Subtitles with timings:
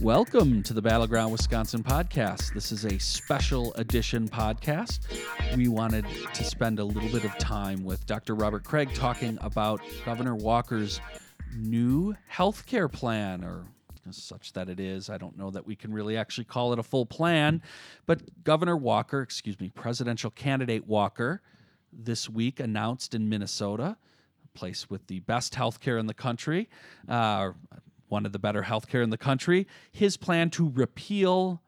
[0.00, 2.54] Welcome to the Battleground Wisconsin podcast.
[2.54, 5.00] This is a special edition podcast.
[5.56, 8.36] We wanted to spend a little bit of time with Dr.
[8.36, 11.00] Robert Kraig talking about Governor Walker's
[11.56, 13.64] new health care plan, or
[14.12, 15.10] such that it is.
[15.10, 17.60] I don't know that we can really actually call it a full plan,
[18.06, 21.42] but Governor Walker, excuse me, presidential candidate Walker,
[21.92, 23.96] this week announced in Minnesota,
[24.44, 26.68] a place with the best health care in the country,
[27.08, 27.50] uh,
[28.08, 31.62] one of the better healthcare in the country, his plan to repeal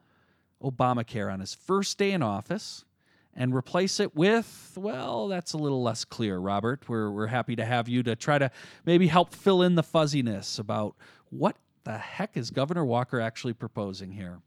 [0.61, 2.85] Obamacare on his first day in office
[3.33, 6.87] and replace it with, well, that's a little less clear, Robert.
[6.87, 8.51] We're, we're happy to have you to try to
[8.85, 10.95] maybe help fill in the fuzziness about
[11.29, 14.39] what the heck is Governor Walker actually proposing here?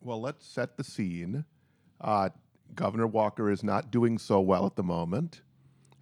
[0.00, 1.44] Well, let's set the scene.
[2.00, 2.30] Uh,
[2.74, 5.42] Governor Walker is not doing so well at the moment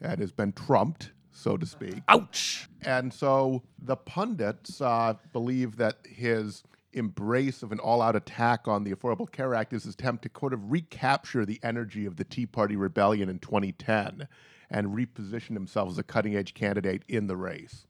[0.00, 2.02] and has been trumped so to speak.
[2.08, 2.68] Ouch!
[2.82, 8.92] And so the pundits uh, believe that his embrace of an all-out attack on the
[8.92, 12.46] Affordable Care Act is his attempt to kind of recapture the energy of the Tea
[12.46, 14.26] Party rebellion in 2010
[14.70, 17.86] and reposition himself as a cutting-edge candidate in the race.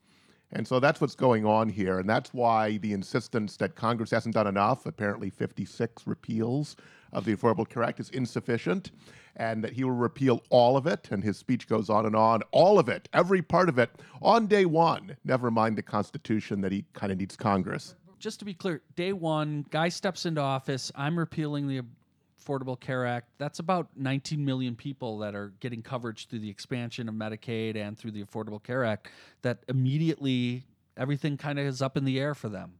[0.53, 1.99] And so that's what's going on here.
[1.99, 6.77] And that's why the insistence that Congress hasn't done enough, apparently 56 repeals
[7.13, 8.91] of the Affordable Care Act, is insufficient
[9.37, 11.09] and that he will repeal all of it.
[11.11, 13.91] And his speech goes on and on, all of it, every part of it,
[14.23, 17.95] on day one, never mind the Constitution that he kind of needs Congress.
[18.19, 20.91] Just to be clear, day one, guy steps into office.
[20.95, 21.83] I'm repealing the
[22.43, 23.29] Affordable Care Act.
[23.39, 27.99] That's about 19 million people that are getting coverage through the expansion of Medicaid and
[27.99, 29.09] through the Affordable Care Act.
[29.43, 30.65] That immediately
[30.97, 32.75] everything kind of is up in the air for them.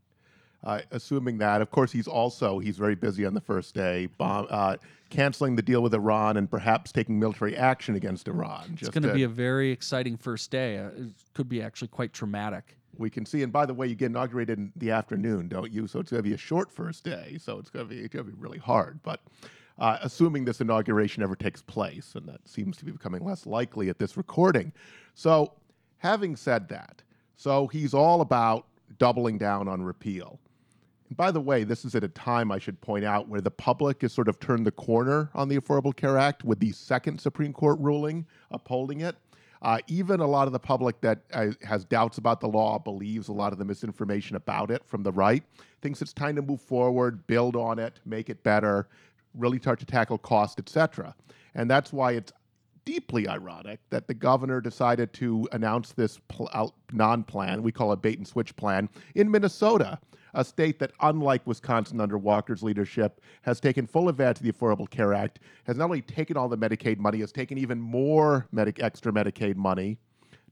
[0.65, 4.47] Uh, assuming that, of course, he's also he's very busy on the first day, bomb,
[4.51, 4.77] uh,
[5.11, 8.77] canceling the deal with Iran and perhaps taking military action against Iran.
[8.81, 10.79] It's going to be a very exciting first day.
[10.79, 12.77] Uh, it could be actually quite traumatic.
[12.99, 15.87] We can see, and by the way, you get inaugurated in the afternoon, don't you?
[15.87, 17.37] So it's going to be a short first day.
[17.41, 19.01] So it's going to be it's going to be really hard.
[19.03, 19.21] But
[19.79, 23.89] uh, assuming this inauguration ever takes place, and that seems to be becoming less likely
[23.89, 24.73] at this recording.
[25.15, 25.53] So,
[25.99, 27.03] having said that,
[27.37, 28.67] so he's all about
[28.99, 30.41] doubling down on repeal.
[31.09, 33.51] And by the way, this is at a time I should point out where the
[33.51, 37.21] public has sort of turned the corner on the Affordable Care Act with the second
[37.21, 39.17] Supreme Court ruling upholding it.
[39.63, 43.29] Uh, even a lot of the public that uh, has doubts about the law believes
[43.29, 45.43] a lot of the misinformation about it from the right,
[45.81, 48.87] thinks it's time to move forward, build on it, make it better,
[49.35, 51.15] really start to tackle cost, etc.
[51.55, 52.33] And that's why it's
[52.85, 58.19] deeply ironic that the governor decided to announce this pl- non-plan, we call it bait
[58.19, 59.99] and switch plan, in Minnesota
[60.37, 64.89] a state that, unlike Wisconsin under Walker's leadership, has taken full advantage of the Affordable
[64.89, 68.81] Care Act, has not only taken all the Medicaid money, has taken even more Medi-
[68.81, 69.99] extra Medicaid money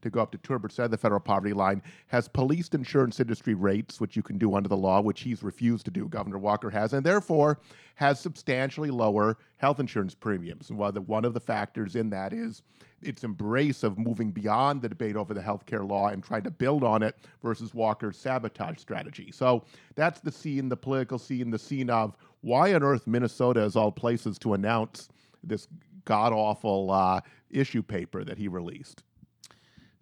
[0.01, 3.99] to go up to 200% of the federal poverty line, has policed insurance industry rates,
[3.99, 6.93] which you can do under the law, which he's refused to do, Governor Walker has,
[6.93, 7.59] and therefore
[7.95, 10.69] has substantially lower health insurance premiums.
[10.69, 12.61] And one of the factors in that is
[13.01, 16.51] its embrace of moving beyond the debate over the health care law and trying to
[16.51, 19.31] build on it versus Walker's sabotage strategy.
[19.31, 19.63] So
[19.95, 23.91] that's the scene, the political scene, the scene of why on earth Minnesota is all
[23.91, 25.09] places to announce
[25.43, 25.67] this
[26.05, 29.03] god awful uh, issue paper that he released.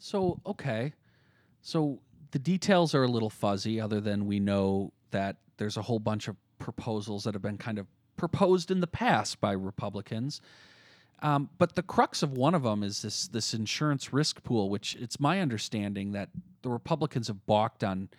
[0.04, 0.92] So, okay.
[1.62, 2.00] So
[2.32, 6.28] the details are a little fuzzy, other than we know that there's a whole bunch
[6.28, 7.88] of proposals that have been kind of
[8.18, 10.42] proposed in the past by Republicans.
[11.22, 14.98] Um, but the crux of one of them is this this insurance risk pool, which
[15.00, 16.28] it's my understanding that
[16.64, 18.10] the Republicans have balked on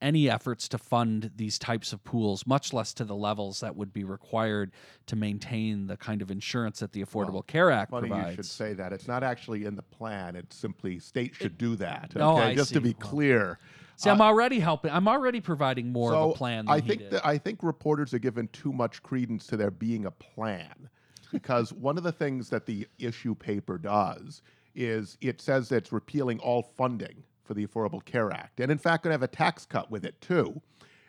[0.00, 3.92] any efforts to fund these types of pools, much less to the levels that would
[3.92, 4.72] be required
[5.06, 8.30] to maintain the kind of insurance that the Affordable well, Care Act funny provides.
[8.30, 10.36] You should say that it's not actually in the plan.
[10.36, 12.10] It's simply state should it, do that.
[12.10, 12.74] Okay, no, I just see.
[12.74, 13.58] to be clear.
[13.96, 14.90] See, I'm uh, already helping.
[14.90, 16.66] I'm already providing more so of a plan.
[16.68, 20.10] I think that I think reporters are given too much credence to there being a
[20.10, 20.88] plan,
[21.32, 24.42] because one of the things that the issue paper does
[24.74, 28.78] is it says that it's repealing all funding for the Affordable Care Act, and in
[28.78, 30.60] fact, going to have a tax cut with it too.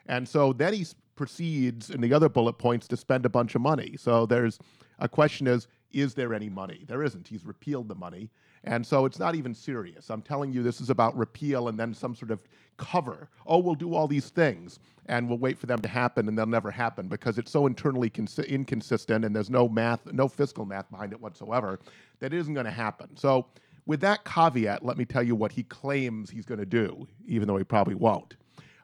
[0.08, 0.86] And so then he
[1.16, 3.96] proceeds in the other bullet points to spend a bunch of money.
[3.98, 4.60] So there's
[5.00, 6.84] a question: is is there any money?
[6.88, 7.28] There isn't.
[7.28, 8.30] He's repealed the money,
[8.66, 10.10] and so it's not even serious.
[10.10, 12.40] I'm telling you, this is about repeal and then some sort of
[12.78, 13.30] cover.
[13.46, 16.48] Oh, we'll do all these things and we'll wait for them to happen and they'll
[16.48, 20.90] never happen because it's so internally cons- inconsistent and there's no math, no fiscal math
[20.90, 21.80] behind it whatsoever
[22.20, 23.16] that isn't going to happen.
[23.16, 23.46] So
[23.86, 27.48] with that caveat, let me tell you what he claims he's going to do, even
[27.48, 28.36] though he probably won't,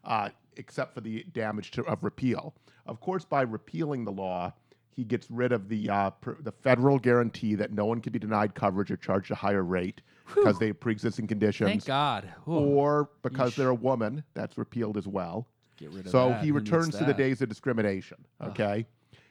[0.05, 2.53] uh, except for the damage to, of repeal.
[2.85, 4.53] Of course, by repealing the law,
[4.93, 8.19] he gets rid of the uh, pr- the federal guarantee that no one can be
[8.19, 10.01] denied coverage or charged a higher rate
[10.35, 11.69] because they have pre-existing conditions.
[11.69, 12.29] Thank God.
[12.47, 12.51] Ooh.
[12.51, 13.55] Or because Yeesh.
[13.55, 15.47] they're a woman, that's repealed as well.
[15.77, 16.41] Get rid of So that.
[16.43, 18.17] he Who returns to the days of discrimination.
[18.39, 18.49] Ugh.
[18.49, 18.85] Okay,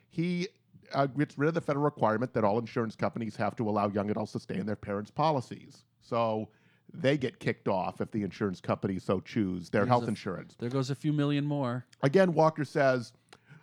[0.09, 0.49] he
[0.95, 4.11] uh, gets rid of the federal requirement that all insurance companies have to allow young
[4.11, 5.85] adults to stay in their parents' policies.
[6.01, 6.49] So
[6.93, 10.57] they get kicked off if the insurance companies so choose their There's health a- insurance.
[10.59, 11.87] There goes a few million more.
[12.03, 13.13] Again, Walker says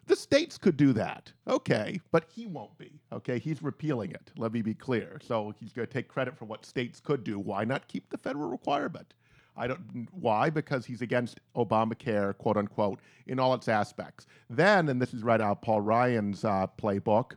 [0.05, 1.31] the states could do that.
[1.47, 3.01] Okay, but he won't be.
[3.11, 4.31] Okay, he's repealing it.
[4.37, 5.19] Let me be clear.
[5.21, 7.37] So he's going to take credit for what states could do.
[7.39, 9.13] Why not keep the federal requirement?
[9.57, 10.07] I don't.
[10.11, 10.49] Why?
[10.49, 14.27] Because he's against Obamacare, quote unquote, in all its aspects.
[14.49, 17.33] Then, and this is right out of Paul Ryan's uh, playbook.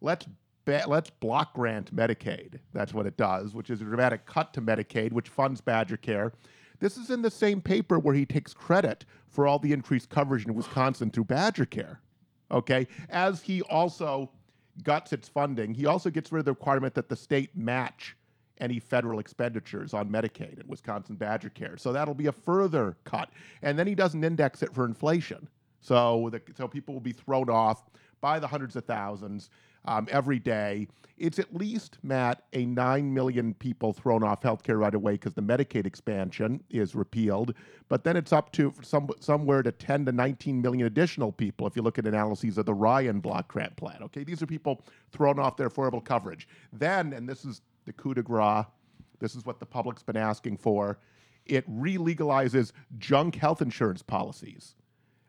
[0.00, 0.26] Let's
[0.64, 2.58] ba- let's block grant Medicaid.
[2.72, 6.32] That's what it does, which is a dramatic cut to Medicaid, which funds Badger Care.
[6.78, 10.46] This is in the same paper where he takes credit for all the increased coverage
[10.46, 12.00] in Wisconsin through Badger Care.
[12.50, 14.30] Okay, as he also
[14.82, 18.16] guts its funding, he also gets rid of the requirement that the state match
[18.62, 21.76] any federal expenditures on Medicaid and Wisconsin Badger Care.
[21.76, 23.28] So that'll be a further cut.
[23.60, 25.48] And then he doesn't index it for inflation.
[25.80, 29.50] So, the, so people will be thrown off by the hundreds of thousands
[29.84, 30.86] um, every day.
[31.18, 35.42] It's at least, Matt, a 9 million people thrown off healthcare right away because the
[35.42, 37.54] Medicaid expansion is repealed.
[37.88, 41.74] But then it's up to some, somewhere to 10 to 19 million additional people if
[41.74, 43.98] you look at analyses of the Ryan block grant plan.
[44.02, 46.46] Okay, these are people thrown off their affordable coverage.
[46.72, 48.66] Then, and this is the coup de grace,
[49.18, 50.98] this is what the public's been asking for,
[51.46, 54.74] it re legalizes junk health insurance policies.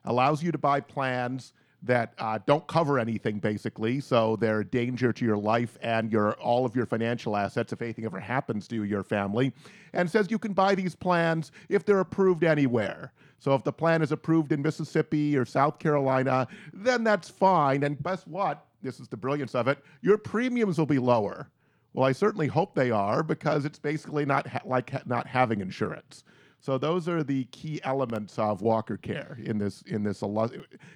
[0.05, 1.53] Allows you to buy plans
[1.83, 4.00] that uh, don't cover anything basically.
[4.00, 7.81] So they're a danger to your life and your all of your financial assets if
[7.81, 9.53] anything ever happens to you your family
[9.91, 13.11] and says you can buy these plans if they're approved anywhere.
[13.39, 17.83] So if the plan is approved in mississippi or south carolina then that's fine.
[17.83, 18.65] And guess what?
[18.81, 19.79] This is the brilliance of it.
[20.01, 21.49] Your premiums will be lower
[21.94, 25.62] well i certainly hope they are because it's basically not ha- like ha- not having
[25.62, 26.24] insurance
[26.60, 30.24] so those are the key elements of Walker Care in this in this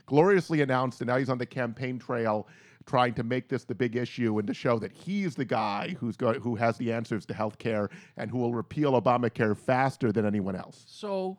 [0.06, 2.48] gloriously announced, and now he's on the campaign trail,
[2.86, 6.16] trying to make this the big issue and to show that he's the guy who's
[6.16, 10.26] go- who has the answers to health care and who will repeal Obamacare faster than
[10.26, 10.86] anyone else.
[10.88, 11.38] So,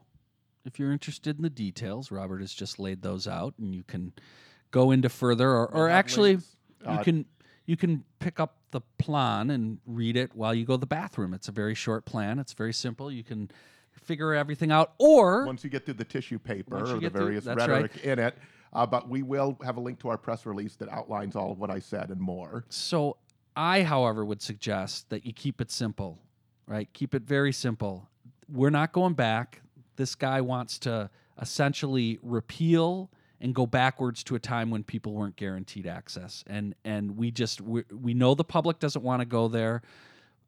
[0.67, 4.13] if you're interested in the details, Robert has just laid those out, and you can
[4.73, 6.57] go into further, or, or actually, links.
[6.83, 7.25] you Uh, can
[7.65, 11.35] you can pick up the plan and read it while you go to the bathroom.
[11.35, 12.39] It's a very short plan.
[12.39, 13.11] It's very simple.
[13.11, 13.51] You can
[13.93, 17.21] figure everything out, or once you get through the tissue paper or the get through-
[17.21, 17.57] various right.
[17.57, 18.39] rhetoric in it.
[18.73, 21.59] Uh, but we will have a link to our press release that outlines all of
[21.59, 22.65] what I said and more.
[22.69, 23.17] So
[23.57, 26.19] I, however, would suggest that you keep it simple,
[26.67, 26.89] right?
[26.93, 28.09] Keep it very simple.
[28.49, 29.63] We're not going back.
[29.97, 31.11] This guy wants to
[31.41, 36.45] essentially repeal and go backwards to a time when people weren't guaranteed access.
[36.47, 39.83] And and we just we, we know the public doesn't want to go there.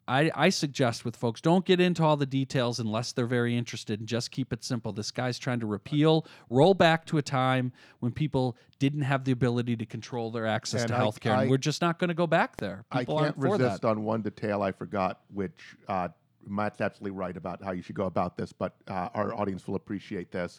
[0.08, 4.00] I, I suggest with folks don't get into all the details unless they're very interested
[4.00, 4.92] and just keep it simple.
[4.92, 9.30] This guy's trying to repeal, roll back to a time when people didn't have the
[9.30, 11.34] ability to control their access And to health care.
[11.34, 12.84] And we're just not going to go back there.
[12.90, 13.88] I can't resist that.
[13.88, 16.08] on one detail I forgot, which uh,
[16.44, 19.76] Matt's absolutely right about how you should go about this, but uh, our audience will
[19.76, 20.58] appreciate this.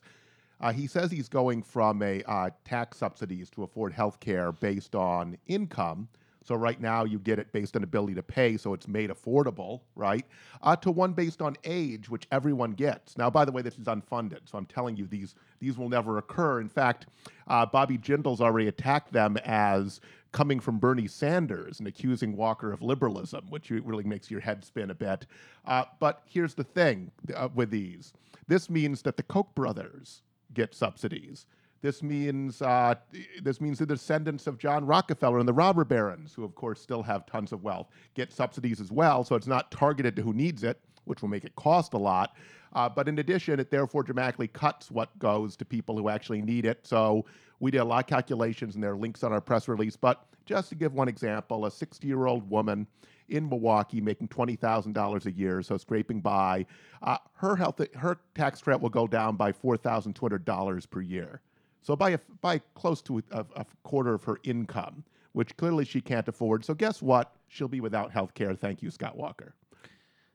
[0.61, 4.95] Uh, he says he's going from a uh, tax subsidies to afford health care based
[4.95, 6.07] on income.
[6.43, 9.81] So right now you get it based on ability to pay, so it's made affordable,
[9.95, 10.25] right?
[10.61, 13.15] Uh, to one based on age, which everyone gets.
[13.17, 16.17] Now, by the way, this is unfunded, so I'm telling you these these will never
[16.17, 16.59] occur.
[16.59, 17.05] In fact,
[17.47, 22.81] uh, Bobby Jindal's already attacked them as coming from Bernie Sanders and accusing Walker of
[22.81, 25.27] liberalism, which really makes your head spin a bit.
[25.65, 28.13] Uh, but here's the thing uh, with these:
[28.47, 31.45] this means that the Koch brothers get subsidies.
[31.81, 32.95] This means uh,
[33.41, 37.01] this means the descendants of John Rockefeller and the robber barons, who of course still
[37.01, 39.23] have tons of wealth, get subsidies as well.
[39.23, 42.35] So it's not targeted to who needs it, which will make it cost a lot.
[42.73, 46.65] Uh, but in addition, it therefore dramatically cuts what goes to people who actually need
[46.65, 46.85] it.
[46.85, 47.25] So
[47.59, 49.95] we did a lot of calculations, and there are links on our press release.
[49.95, 52.87] But just to give one example, a 60-year-old woman
[53.31, 56.65] in Milwaukee making twenty thousand dollars a year, so scraping by,
[57.01, 60.85] uh, her health her tax credit will go down by four thousand two hundred dollars
[60.85, 61.41] per year.
[61.81, 66.01] So by a, by close to a, a quarter of her income, which clearly she
[66.01, 66.63] can't afford.
[66.63, 67.33] So guess what?
[67.47, 68.53] She'll be without health care.
[68.53, 69.55] Thank you, Scott Walker.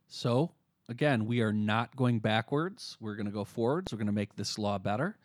[0.08, 0.50] So
[0.88, 2.96] again, we are not going backwards.
[3.00, 3.92] We're going to go forwards.
[3.92, 5.16] We're going to make this law better.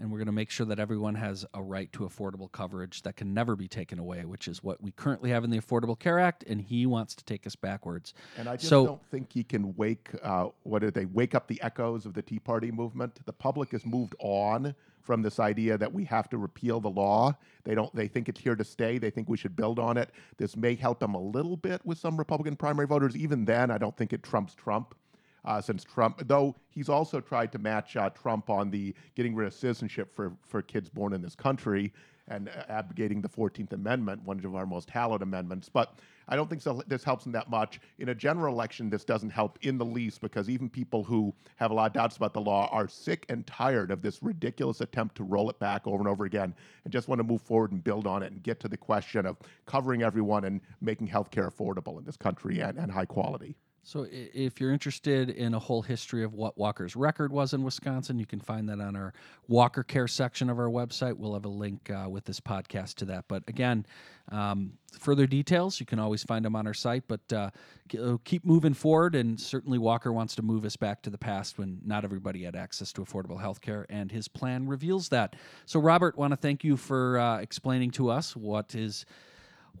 [0.00, 3.16] And we're going to make sure that everyone has a right to affordable coverage that
[3.16, 6.18] can never be taken away, which is what we currently have in the Affordable Care
[6.18, 6.42] Act.
[6.44, 8.14] And he wants to take us backwards.
[8.38, 10.08] And I just So- don't think he can wake.
[10.22, 13.20] Uh, what did they wake up the echoes of the Tea Party movement?
[13.26, 17.36] The public has moved on from this idea that we have to repeal the law.
[17.64, 17.94] They don't.
[17.94, 18.96] They think it's here to stay.
[18.96, 20.10] They think we should build on it.
[20.38, 23.16] This may help them a little bit with some Republican primary voters.
[23.16, 24.94] Even then, I don't think it trumps Trump.
[25.44, 29.46] Uh, since Trump, though he's also tried to match uh, Trump on the getting rid
[29.46, 31.92] of citizenship for, for kids born in this country
[32.28, 35.68] and uh, abrogating the 14th Amendment, one of our most hallowed amendments.
[35.68, 37.80] But I don't think so, this helps him that much.
[37.98, 41.72] In a general election, this doesn't help in the least because even people who have
[41.72, 45.16] a lot of doubts about the law are sick and tired of this ridiculous attempt
[45.16, 46.54] to roll it back over and over again
[46.84, 49.26] and just want to move forward and build on it and get to the question
[49.26, 53.56] of covering everyone and making healthcare affordable in this country and, and high quality.
[53.82, 58.18] So, if you're interested in a whole history of what Walker's record was in Wisconsin,
[58.18, 59.14] you can find that on our
[59.48, 61.16] Walker Care section of our website.
[61.16, 63.24] We'll have a link uh, with this podcast to that.
[63.26, 63.86] But again,
[64.30, 67.04] um, further details you can always find them on our site.
[67.08, 67.50] But uh,
[67.98, 71.58] uh, keep moving forward, and certainly Walker wants to move us back to the past
[71.58, 75.36] when not everybody had access to affordable health care, and his plan reveals that.
[75.64, 79.06] So, Robert, want to thank you for uh, explaining to us what is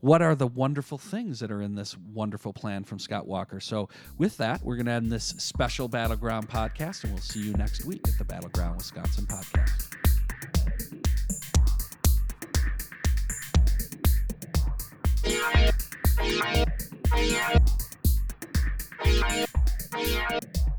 [0.00, 3.60] what are the wonderful things that are in this wonderful plan from Scott Walker.
[3.60, 3.88] So,
[4.18, 7.84] with that, we're going to end this special Battleground podcast, and we'll see you next
[7.84, 9.96] week at the Battleground Wisconsin podcast.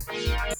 [0.09, 0.53] Yeah.